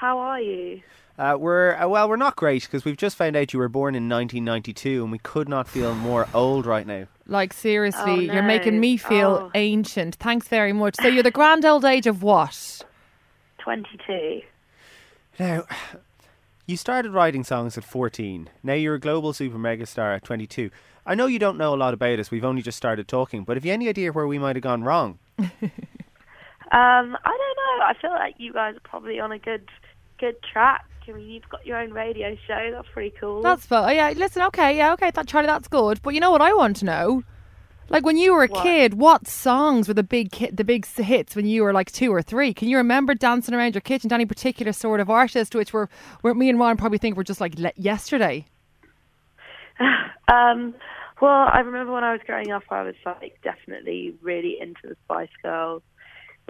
[0.00, 0.80] How are you?
[1.18, 3.94] Uh, we're uh, well, we're not great because we've just found out you were born
[3.94, 7.04] in 1992, and we could not feel more old right now.
[7.26, 9.50] Like seriously, Oh, you're making me feel Oh.
[9.54, 10.14] ancient.
[10.14, 10.96] Thanks very much.
[11.02, 12.80] So you're the grand old age of what?
[13.58, 14.40] 22.
[15.38, 15.64] Now,
[16.66, 18.48] you started writing songs at 14.
[18.62, 20.70] Now you're a global super megastar at 22.
[21.04, 22.30] I know you don't know a lot about us.
[22.30, 24.82] We've only just started talking, but have you any idea where we might have gone
[24.82, 25.18] wrong?
[26.72, 27.84] Um, I don't know.
[27.84, 29.68] I feel like you guys are probably on a good,
[30.20, 30.84] good track.
[31.08, 32.70] I mean, you've got your own radio show.
[32.72, 33.42] That's pretty cool.
[33.42, 33.88] That's fun.
[33.88, 36.00] Oh, yeah, listen, okay, yeah, okay, that, Charli, that's good.
[36.02, 37.24] But you know what I want to know?
[37.88, 38.62] Like when you were a What?
[38.62, 42.14] kid, what songs were the big ki- the big hits when you were like two
[42.14, 42.54] or three?
[42.54, 45.88] Can you remember dancing around your kitchen to any particular sort of artist, which were,
[46.22, 48.46] were me and Ryan probably think were just like le- yesterday?
[50.28, 50.74] Um,
[51.20, 54.96] well, I remember when I was growing up, I was like definitely really into the
[55.04, 55.82] Spice Girls,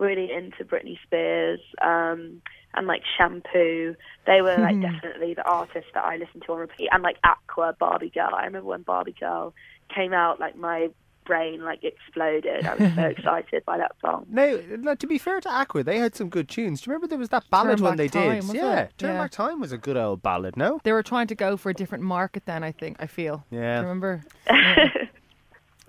[0.00, 2.42] really into Britney Spears, um,
[2.74, 3.94] and like Shampoo.
[4.26, 7.76] They were like definitely the artists that I listened to on repeat, and like Aqua,
[7.78, 8.30] Barbie Girl.
[8.34, 9.54] I remember when Barbie Girl
[9.94, 10.88] came out, like my
[11.26, 12.66] brain like exploded.
[12.66, 14.26] I was so excited by that song.
[14.30, 16.80] Now, now, to be fair to Aqua, they had some good tunes.
[16.80, 18.56] Do you remember there was that ballad Turn one Back they Time, did?
[18.56, 18.92] yeah, it?
[18.98, 19.22] Turn Yeah.
[19.22, 20.80] Back Time was a good old ballad, no?
[20.82, 23.44] They were trying to go for a different market then, I think, I feel.
[23.50, 23.80] Yeah.
[23.80, 24.22] Do you remember?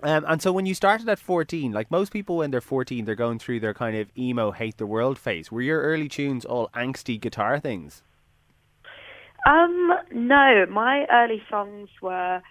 [0.02, 3.14] Um, and so when you started at 14, like most people when they're 14, they're
[3.14, 5.52] going through their kind of emo, hate the world phase.
[5.52, 8.02] Were your early tunes all angsty guitar things?
[9.46, 12.42] Um, no, my early songs were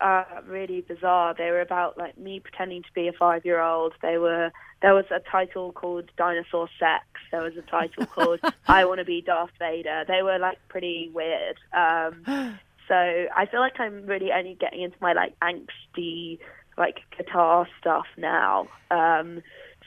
[0.00, 1.34] uh, really bizarre.
[1.36, 3.94] They were about like me pretending to be a five-year-old.
[4.02, 4.50] They were
[4.82, 7.04] there was a title called Dinosaur Sex.
[7.30, 10.04] There was a title called I Want to Be Darth Vader.
[10.08, 11.56] They were like pretty weird.
[11.72, 12.24] Um,
[12.88, 16.38] so I feel like I'm really only getting into my like angsty
[16.80, 18.66] like guitar stuff now.
[18.90, 19.42] Um,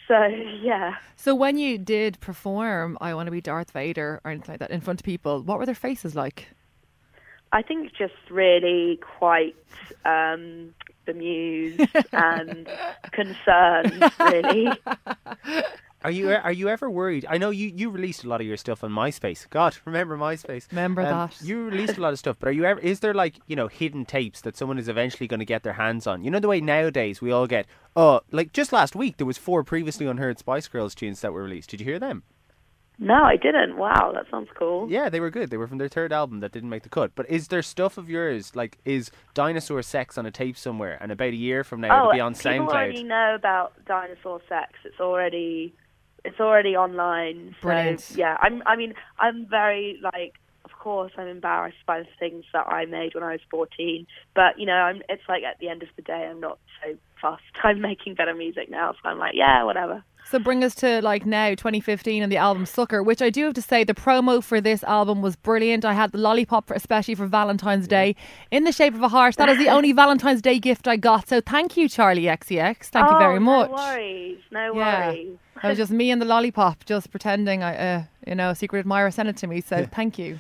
[0.08, 0.26] so
[0.62, 0.96] yeah.
[1.18, 4.72] So when you did perform I Want to Be Darth Vader or anything like that
[4.72, 6.48] in front of people, what were their faces like?
[7.52, 9.56] I think just really quite
[10.06, 10.74] um,
[11.06, 12.68] bemused and
[13.12, 14.70] concerned, really.
[16.04, 17.26] Are you are you ever worried?
[17.30, 19.50] I know you, you released a lot of your stuff on MySpace.
[19.50, 20.70] God, remember MySpace?
[20.72, 21.42] Remember Um, that.
[21.42, 22.80] You released a lot of stuff, but are you ever?
[22.80, 25.74] Is there like you know hidden tapes that someone is eventually going to get their
[25.74, 26.24] hands on?
[26.24, 27.66] You know the way nowadays we all get.
[27.96, 31.44] Oh, like just last week there was four previously unheard Spice Girls tunes that were
[31.44, 31.70] released.
[31.70, 32.24] Did you hear them?
[33.00, 33.76] No, I didn't.
[33.78, 34.88] Wow, that sounds cool.
[34.90, 35.50] Yeah, they were good.
[35.50, 37.12] They were from their third album that didn't make the cut.
[37.16, 41.12] But is there stuff of yours like is Dinosaur Sex on a tape somewhere, and
[41.12, 42.70] about a year from now oh, it'll be on people SoundCloud?
[42.70, 44.74] already know about dinosaur sex.
[44.86, 45.74] It's already,
[46.26, 47.56] it's already online.
[47.62, 48.12] So Brilliant.
[48.16, 48.64] yeah, I'm.
[48.66, 50.34] I mean, I'm very like.
[50.66, 54.06] Of course, I'm embarrassed by the things that I made when I was 14.
[54.36, 55.02] But you know, I'm.
[55.10, 57.44] It's like at the end of the day, I'm not so fussed.
[57.64, 60.04] I'm making better music now, so I'm like, yeah, whatever.
[60.26, 63.54] So bring us to like now 2015 and the album Sucker, which I do have
[63.54, 65.86] to say the promo for this album was brilliant.
[65.86, 68.16] I had the lollipop for, especially for Valentine's Day
[68.50, 69.36] in the shape of a heart.
[69.36, 71.28] That is the only Valentine's Day gift I got.
[71.28, 72.86] So thank you, Charli XCX.
[72.86, 73.70] Thank you oh, very much.
[73.70, 74.40] No worries.
[74.52, 75.10] No Yeah.
[75.10, 75.38] worries.
[75.64, 79.12] It was just me and the lollipop, just pretending I, uh, you know, secret admirer
[79.12, 79.62] sent it to me.
[79.62, 80.40] So thank you,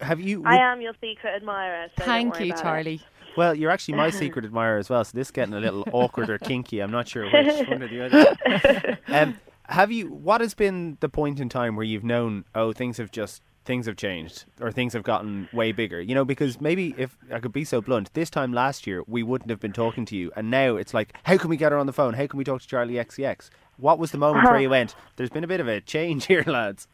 [0.00, 0.42] Have you?
[0.44, 1.86] I am your secret admirer.
[1.96, 3.00] So don't thank worry you, about it.
[3.36, 6.30] Well, you're actually my secret admirer as well, so this is getting a little awkward
[6.30, 6.80] or kinky.
[6.80, 8.98] I'm not sure which one or the other.
[9.08, 10.06] Um, have you?
[10.08, 12.44] What has been the point in time where you've known?
[12.54, 16.00] Oh, things have just things have changed, or things have gotten way bigger.
[16.00, 19.22] You know, because maybe if I could be so blunt, this time last year we
[19.22, 21.78] wouldn't have been talking to you, and now it's like, how can we get her
[21.78, 22.14] on the phone?
[22.14, 23.50] How can we talk to Charli XCX?
[23.76, 24.94] What was the moment where you went?
[25.16, 26.86] There's been a bit of a change here, lads.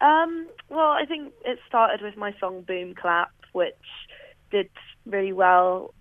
[0.00, 3.74] Um, well, I think it started with my song Boom Clap, which
[4.50, 4.68] did
[5.06, 5.94] really well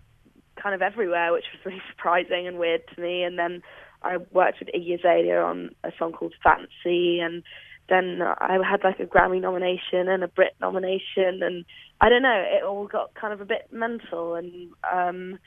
[0.61, 3.23] kind of everywhere, which was really surprising and weird to me.
[3.23, 3.61] And then
[4.03, 7.43] I worked with Iggy Azalea on a song called Fancy, and
[7.89, 11.65] then I had like a Grammy nomination and a Brit nomination, and
[11.99, 14.35] I don't know, it all got kind of a bit mental.
[14.35, 15.39] And um,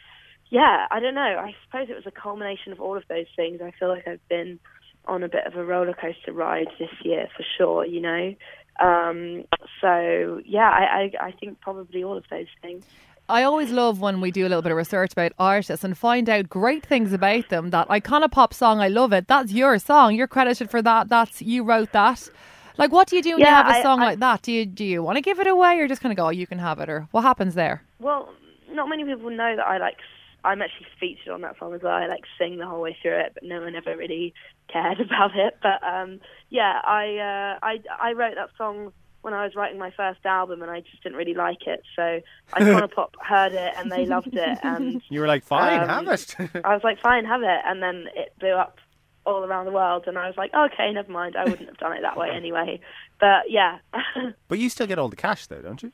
[0.51, 1.23] yeah, I don't know.
[1.23, 3.61] I suppose it was a culmination of all of those things.
[3.61, 4.61] I feel like I've been
[5.07, 8.35] on a bit of a roller coaster ride this year for sure, you know.
[8.81, 9.45] Um,
[9.81, 12.85] so yeah, I, I I think probably all of those things.
[13.29, 16.29] I always love when we do a little bit of research about artists and find
[16.29, 17.71] out great things about them.
[17.71, 19.29] That Icona Pop song, I love it.
[19.29, 20.15] That's your song.
[20.15, 21.09] You're credited for that.
[21.09, 22.29] That's you wrote that.
[22.77, 24.43] Like, what do you do when you have a song I- like that?
[24.43, 26.31] Do you do you want to give it away, or just kind of go, oh,
[26.31, 27.83] you can have it, or what happens there?
[27.99, 28.35] Well,
[28.71, 29.97] not many people know that I like.
[30.45, 31.95] I'm actually featured on that song as well.
[31.95, 34.35] I like sing the whole way through it, but no one ever really
[34.71, 35.57] cared about it.
[35.63, 38.93] But um, yeah, I uh, I I wrote that song
[39.25, 41.83] when I was writing my first album, and I just didn't really like it.
[41.97, 42.21] So
[42.53, 46.09] Icona Pop heard it and they loved it, and You were like, fine, Um, have
[46.09, 46.37] it.
[46.65, 47.61] I was like, fine, have it.
[47.65, 48.79] And then it blew up
[49.27, 51.35] all around the world, and I was like, okay, never mind.
[51.37, 52.79] I wouldn't have done it that way anyway.
[53.19, 53.79] But yeah,
[54.49, 55.93] But you still get all the cash though, don't you?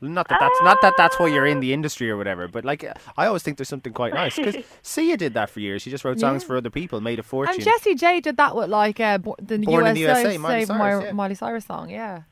[0.00, 2.84] Not that that's not that that's why you're in the industry or whatever, but like
[3.16, 5.82] I always think there's something quite nice because Sia did that for years.
[5.82, 6.46] She just wrote songs Yeah.
[6.46, 7.54] for other people, made a fortune.
[7.56, 10.38] And Jessie J did that with like uh, Bo- the Born in USA, the USA,
[10.38, 11.12] Miley Cyrus, My- yeah.
[11.12, 11.90] Miley Cyrus song.
[11.90, 12.22] Yeah.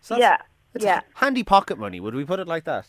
[0.00, 0.36] So yeah,
[0.74, 1.98] it's yeah, handy pocket money.
[1.98, 2.86] Would we put it like that?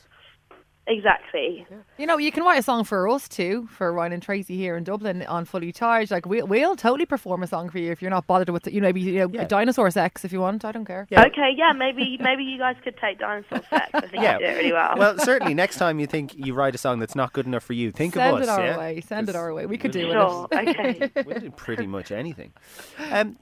[0.87, 1.65] Exactly.
[1.97, 4.75] You know, you can write a song for us too, for Ryan and Tracy here
[4.75, 6.11] in Dublin on Fully Charged.
[6.11, 8.73] Like we'll we'll totally perform a song for you if you're not bothered with it.
[8.73, 9.45] You know, maybe you know, Yeah.
[9.45, 10.65] dinosaur sex if you want.
[10.65, 11.07] I don't care.
[11.09, 11.25] Yeah.
[11.25, 13.89] Okay, yeah, maybe maybe you guys could take dinosaur sex.
[13.93, 14.39] I think Yeah.
[14.39, 14.93] you do it really well.
[14.97, 17.73] Well, certainly next time you think you write a song that's not good enough for
[17.73, 18.47] you, think Send of us.
[18.47, 18.77] Send it our yeah?
[18.77, 19.01] way.
[19.01, 19.65] Send it our way.
[19.65, 20.13] We could do it.
[20.13, 20.47] sure.
[20.51, 20.69] it.
[20.69, 21.11] Okay.
[21.25, 22.51] We'll do pretty much anything.
[23.11, 23.37] Um,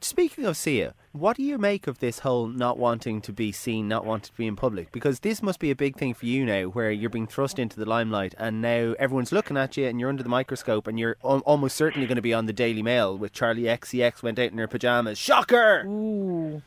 [0.00, 3.86] speaking of Sia, what do you make of this whole not wanting to be seen,
[3.86, 4.90] not wanting to be in public?
[4.90, 7.78] Because this must be a big thing for you now, where you're being thrust into
[7.78, 11.16] the limelight, and now everyone's looking at you, and you're under the microscope, and you're
[11.24, 14.50] al- almost certainly going to be on the Daily Mail with Charli XCX went out
[14.50, 15.16] in her pajamas.
[15.16, 15.84] Shocker!
[15.86, 16.60] Ooh.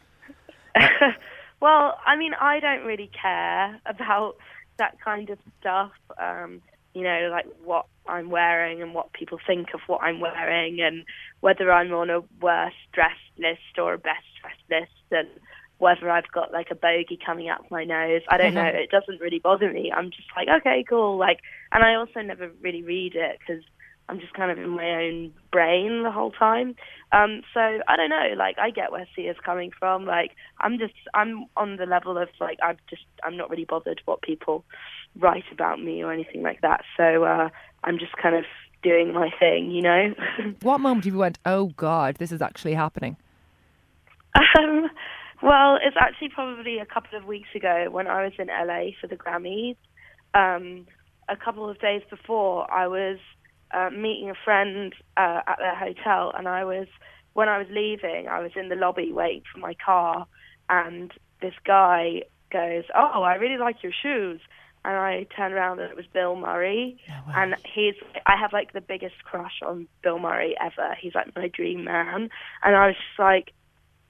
[1.59, 4.37] well, I mean, I don't really care about
[4.77, 5.91] that kind of stuff.
[6.17, 6.61] Um,
[6.97, 11.03] you know, like what I'm wearing and what people think of what I'm wearing, and
[11.41, 15.27] whether I'm on a worst dressed list or a best dressed list, and
[15.77, 18.21] whether I've got like a bogey coming up my nose.
[18.29, 18.65] I don't know.
[18.73, 19.91] It doesn't really bother me.
[19.95, 21.17] I'm just like, okay, cool.
[21.17, 21.39] Like,
[21.71, 23.63] and I also never really read it because
[24.09, 26.75] I'm just kind of in my own brain the whole time.
[27.11, 28.33] Um, so I don't know.
[28.37, 30.05] Like, I get where Sia's coming from.
[30.05, 34.01] Like, I'm just, I'm on the level of like, I'm just, I'm not really bothered
[34.05, 34.63] what people
[35.19, 36.81] write about me or anything like that.
[36.95, 37.49] So uh,
[37.83, 38.45] I'm just kind of
[38.83, 40.13] doing my thing, you know.
[40.61, 41.39] What moment have you went?
[41.45, 43.17] Oh God, this is actually happening.
[44.35, 44.89] Um,
[45.41, 49.07] well, it's actually probably a couple of weeks ago when I was in LA for
[49.07, 49.75] the Grammys.
[50.33, 50.87] Um,
[51.29, 53.17] a couple of days before, I was
[53.71, 56.87] uh, meeting a friend uh, at their hotel, and I was
[57.33, 60.25] when I was leaving, I was in the lobby waiting for my car,
[60.69, 61.11] and
[61.41, 64.41] this guy goes, "Oh, I really like your shoes."
[64.85, 66.97] And I turned around and it was Bill Murray,
[67.35, 70.95] and he's I have like the biggest crush on Bill Murray ever.
[70.99, 72.29] He's like my dream man,
[72.63, 73.51] and I was just like,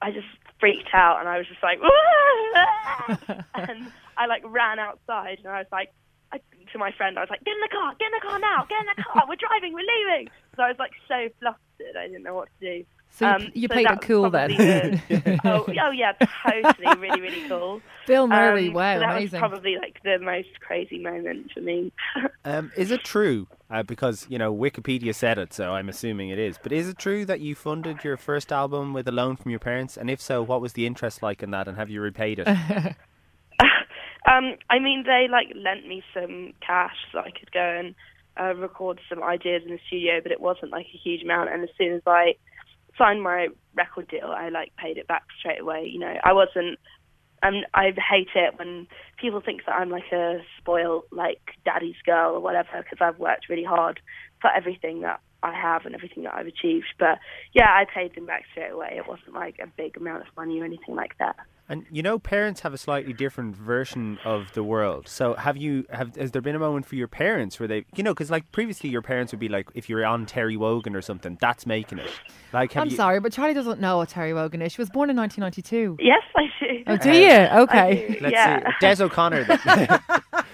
[0.00, 0.26] I just
[0.60, 1.80] freaked out and I was just like,
[3.54, 5.92] and I like ran outside and I was like,
[6.72, 8.66] to my friend, I was like, get in the car, get in the car now,
[8.68, 10.28] get in the car, we're driving, we're leaving.
[10.56, 12.84] So I was like so flustered, I didn't know what to do.
[13.10, 14.50] So you, Um, you so played that it cool then.
[14.50, 16.12] the- oh, oh yeah,
[16.44, 17.80] totally, really, really cool.
[18.06, 19.40] Bill Murray, Um, wow, so that amazing.
[19.40, 21.90] was probably like the most crazy moment for me.
[22.44, 23.46] Um, is it true?
[23.70, 26.58] Uh, because you know Wikipedia said it, so I'm assuming it is.
[26.62, 29.58] But is it true that you funded your first album with a loan from your
[29.60, 29.98] parents?
[29.98, 31.68] And if so, what was the interest like in that?
[31.68, 32.46] And have you repaid it?
[34.28, 37.94] Um, I mean, they like lent me some cash so I could go and
[38.38, 41.50] uh, record some ideas in the studio, but it wasn't like a huge amount.
[41.50, 42.34] And as soon as I
[42.98, 45.88] signed my record deal, I like paid it back straight away.
[45.90, 46.78] You know, I wasn't.
[47.40, 48.88] Um, I hate it when
[49.20, 53.48] people think that I'm like a spoiled like daddy's girl or whatever because I've worked
[53.48, 54.00] really hard
[54.40, 56.86] for everything that I have and everything that I've achieved.
[56.98, 57.18] But
[57.52, 58.94] yeah, I paid them back straight away.
[58.96, 61.36] It wasn't like a big amount of money or anything like that.
[61.70, 65.06] And you know, parents have a slightly different version of the world.
[65.06, 68.02] So, have you have has there been a moment for your parents where they, you
[68.02, 71.02] know, because like previously your parents would be like, if you're on Terry Wogan or
[71.02, 72.10] something, that's making it.
[72.54, 74.72] Like, have I'm you, sorry, but Charli doesn't know what Terry Wogan is.
[74.72, 75.98] She was born in 1992.
[76.00, 76.82] Yes, I do.
[76.86, 77.30] Oh, do you?
[77.30, 78.06] Okay.
[78.18, 78.70] do, Let's yeah.
[78.70, 79.44] see, Des O'Connor.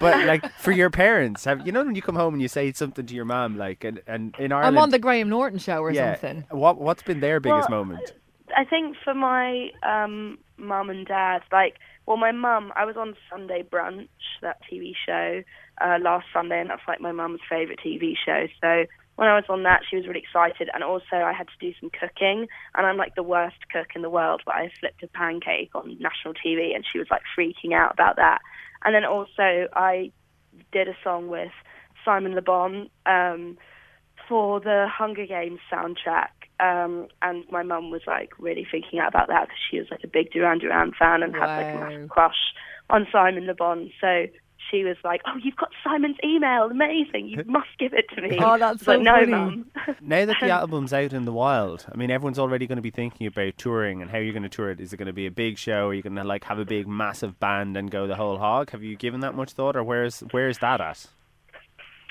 [0.00, 0.18] Then.
[0.18, 2.72] but like for your parents, have you know when you come home and you say
[2.72, 5.80] something to your mom, like, and, and in Ireland, I'm on the Graham Norton show
[5.80, 6.44] or yeah, something.
[6.50, 8.12] What what's been their biggest Well, moment?
[8.56, 11.76] I think for my um, mum and dad, like,
[12.06, 14.08] well, my mum, I was on Sunday Brunch,
[14.42, 15.42] that TV show,
[15.80, 18.46] uh, last Sunday, and that's like my mum's favourite TV show.
[18.60, 18.86] So
[19.20, 21.74] when I was on that, she was really excited, and also I had to do
[21.78, 25.08] some cooking, and I'm like the worst cook in the world, but I flipped a
[25.08, 28.38] pancake on national TV, and she was like freaking out about that.
[28.82, 30.10] And then also I
[30.72, 31.52] did a song with
[32.02, 33.58] Simon Le Bon um,
[34.26, 36.30] for the Hunger Games soundtrack.
[36.58, 40.02] Um, and my mum was like really freaking out about that because she was like
[40.02, 42.54] a big Duran Duran fan and had like a massive crush
[42.88, 43.90] on Simon Le Bon.
[44.00, 44.28] So
[44.70, 47.28] she was like, "Oh, you've got Simon's email, amazing!
[47.28, 49.26] You must give it to me." Oh, that's I was so like, no, funny.
[49.26, 49.70] mum.
[50.00, 52.90] Now that the album's out in the wild, I mean, everyone's already going to be
[52.90, 54.80] thinking about touring and how you're going to tour it.
[54.80, 55.88] Is it going to be a big show?
[55.88, 58.70] Are you going to like have a big, massive band and go the whole hog?
[58.70, 61.06] Have you given that much thought, or where's where's that at?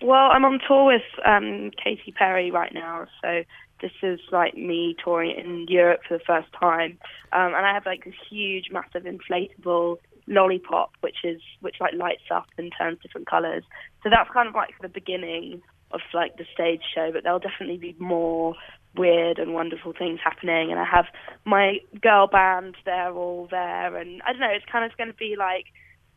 [0.01, 3.43] Well, I'm on tour with um, Katy Perry right now, so
[3.81, 6.97] this is like me touring in Europe for the first time,
[7.33, 9.97] um, and I have like this huge, massive inflatable
[10.29, 13.63] lollipop, which is which like lights up and turns different colours.
[14.03, 17.77] So that's kind of like the beginning of like the stage show, but there'll definitely
[17.77, 18.55] be more
[18.95, 20.71] weird and wonderful things happening.
[20.71, 21.05] And I have
[21.45, 24.51] my girl band; they're all there, and I don't know.
[24.51, 25.65] It's kind of going to be like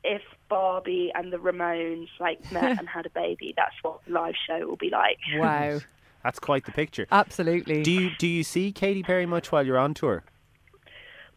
[0.04, 3.54] if Barbie and the Ramones like met and had a baby.
[3.57, 5.19] That's what the live show will be like.
[5.37, 5.81] Wow.
[6.23, 7.09] That's quite the picture.
[7.11, 7.83] Absolutely.
[7.83, 10.23] Do you do you see Katy Perry much while you're on tour?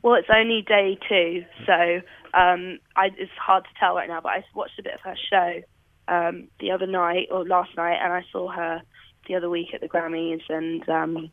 [0.04, 2.02] Well, it's only day two, so
[2.36, 4.22] um, I, it's hard to tell right now.
[4.22, 5.62] But I watched a bit of her show
[6.08, 8.82] um, the other night or last night, and I saw her
[9.28, 11.32] the other week at the Grammys, and um,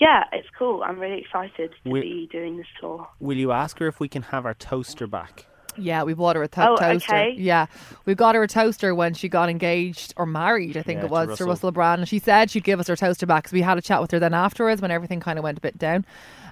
[0.00, 0.82] yeah, it's cool.
[0.84, 3.08] I'm really excited to We- be doing this tour.
[3.18, 5.46] Will you ask her if we can have our toaster back?
[5.78, 7.14] Yeah, we bought her a to- Oh, toaster.
[7.14, 7.34] okay.
[7.36, 7.66] Yeah,
[8.06, 11.10] we got her a toaster when she got engaged or married, I think Yeah, it
[11.10, 11.46] was, to Russell.
[11.48, 12.00] Russell Brand.
[12.00, 14.10] And she said she'd give us her toaster back because we had a chat with
[14.12, 16.06] her then afterwards when everything kind of went a bit down.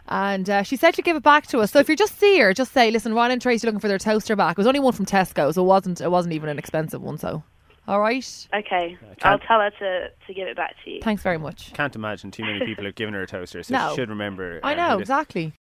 [0.09, 1.73] And uh, she said she'd give it back to us.
[1.73, 3.89] So if you just see her, just say, "Listen, Ryan and Tracy are looking for
[3.89, 6.01] their toaster back." It was only one from Tesco, so it wasn't.
[6.01, 7.17] It wasn't even an expensive one.
[7.19, 7.43] So,
[7.89, 8.49] all right.
[8.55, 11.01] Okay, can't- I'll tell her to, to give it back to you.
[11.03, 11.73] Thanks very much.
[11.73, 13.91] Can't imagine too many people have given her a toaster, so No.
[13.91, 14.61] she should remember.
[14.63, 15.53] I um, know exactly.